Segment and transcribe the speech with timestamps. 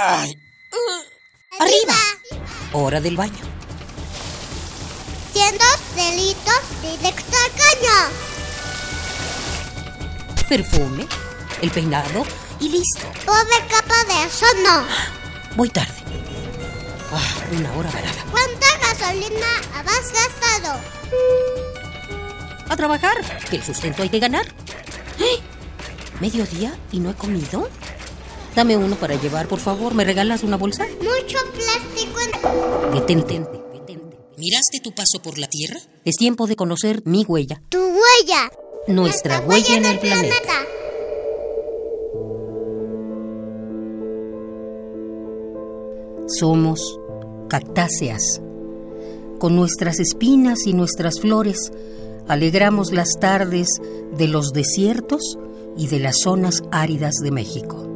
[0.00, 0.38] Ay.
[1.58, 1.96] ¡Arriba!
[2.72, 3.44] Hora del baño.
[5.32, 5.64] Siendo
[5.96, 7.98] delitos directo al caño.
[10.48, 11.04] Perfume,
[11.62, 12.24] el peinado
[12.60, 13.10] y listo.
[13.26, 14.86] Pobre capa de eso no.
[15.56, 15.92] Voy tarde.
[17.12, 18.24] Ah, una hora varada.
[18.30, 20.80] ¿Cuánta gasolina has gastado?
[22.68, 23.16] A trabajar,
[23.50, 24.46] que el sustento hay que ganar.
[25.18, 25.40] ¡Eh!
[26.20, 27.68] ¿Mediodía y no he comido?
[28.58, 29.94] Dame uno para llevar, por favor.
[29.94, 30.84] ¿Me regalas una bolsa?
[30.98, 32.92] Mucho plástico en...
[32.92, 33.34] Detente.
[33.72, 34.18] detente.
[34.36, 35.78] ¿Miraste tu paso por la Tierra?
[36.04, 37.62] Es tiempo de conocer mi huella.
[37.68, 38.50] Tu huella.
[38.88, 40.54] Nuestra huella en el planeta.
[46.26, 46.98] Somos
[47.48, 48.42] cactáceas.
[49.38, 51.70] Con nuestras espinas y nuestras flores
[52.26, 53.68] alegramos las tardes
[54.16, 55.38] de los desiertos
[55.76, 57.87] y de las zonas áridas de México.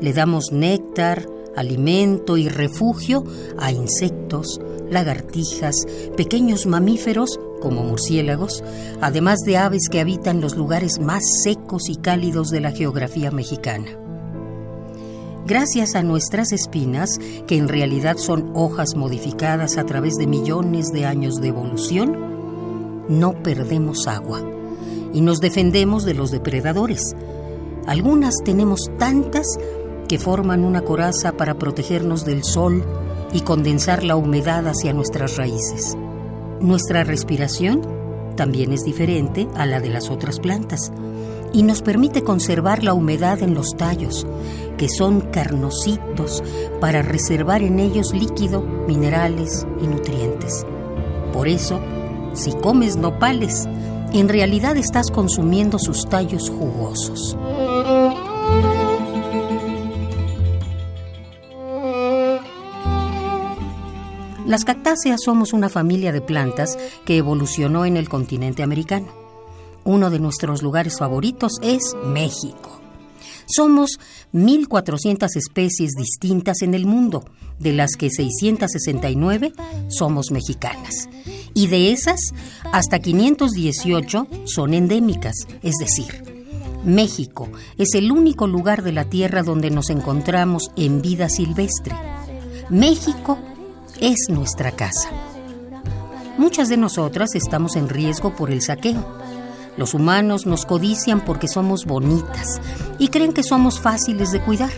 [0.00, 3.24] Le damos néctar, alimento y refugio
[3.58, 5.74] a insectos, lagartijas,
[6.16, 8.62] pequeños mamíferos como murciélagos,
[9.00, 13.88] además de aves que habitan los lugares más secos y cálidos de la geografía mexicana.
[15.46, 21.06] Gracias a nuestras espinas, que en realidad son hojas modificadas a través de millones de
[21.06, 24.42] años de evolución, no perdemos agua
[25.14, 27.16] y nos defendemos de los depredadores.
[27.86, 29.46] Algunas tenemos tantas
[30.08, 32.84] que forman una coraza para protegernos del sol
[33.32, 35.96] y condensar la humedad hacia nuestras raíces.
[36.60, 37.82] Nuestra respiración
[38.34, 40.92] también es diferente a la de las otras plantas
[41.52, 44.26] y nos permite conservar la humedad en los tallos,
[44.76, 46.42] que son carnositos
[46.80, 50.64] para reservar en ellos líquido, minerales y nutrientes.
[51.32, 51.80] Por eso,
[52.32, 53.66] si comes nopales,
[54.12, 57.36] en realidad estás consumiendo sus tallos jugosos.
[64.48, 69.08] Las cactáceas somos una familia de plantas que evolucionó en el continente americano.
[69.84, 72.80] Uno de nuestros lugares favoritos es México.
[73.46, 74.00] Somos
[74.32, 77.26] 1.400 especies distintas en el mundo,
[77.58, 79.52] de las que 669
[79.88, 81.10] somos mexicanas.
[81.52, 82.32] Y de esas,
[82.72, 86.22] hasta 518 son endémicas, es decir,
[86.86, 91.94] México es el único lugar de la Tierra donde nos encontramos en vida silvestre.
[92.70, 93.36] México
[94.00, 95.10] es nuestra casa.
[96.36, 99.04] Muchas de nosotras estamos en riesgo por el saqueo.
[99.76, 102.60] Los humanos nos codician porque somos bonitas
[102.98, 104.72] y creen que somos fáciles de cuidar.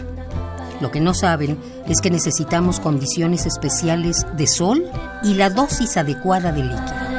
[0.80, 4.84] Lo que no saben es que necesitamos condiciones especiales de sol
[5.22, 7.10] y la dosis adecuada de líquido.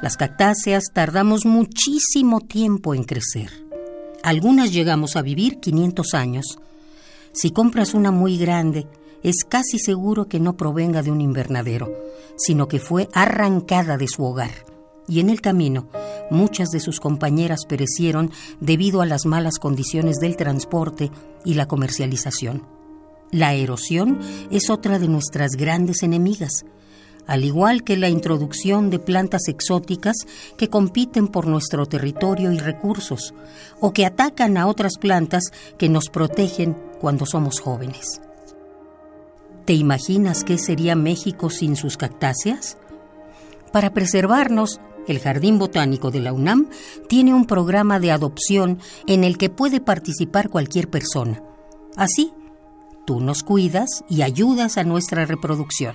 [0.00, 3.50] Las cactáceas tardamos muchísimo tiempo en crecer.
[4.22, 6.58] Algunas llegamos a vivir 500 años.
[7.32, 8.86] Si compras una muy grande,
[9.22, 11.92] es casi seguro que no provenga de un invernadero,
[12.36, 14.50] sino que fue arrancada de su hogar.
[15.08, 15.88] Y en el camino,
[16.30, 18.30] muchas de sus compañeras perecieron
[18.60, 21.10] debido a las malas condiciones del transporte
[21.44, 22.66] y la comercialización.
[23.30, 24.18] La erosión
[24.50, 26.64] es otra de nuestras grandes enemigas,
[27.26, 30.16] al igual que la introducción de plantas exóticas
[30.56, 33.34] que compiten por nuestro territorio y recursos,
[33.80, 38.22] o que atacan a otras plantas que nos protegen cuando somos jóvenes.
[39.68, 42.78] ¿Te imaginas qué sería México sin sus cactáceas?
[43.70, 46.70] Para preservarnos, el Jardín Botánico de la UNAM
[47.06, 51.42] tiene un programa de adopción en el que puede participar cualquier persona.
[51.96, 52.32] Así,
[53.06, 55.94] tú nos cuidas y ayudas a nuestra reproducción.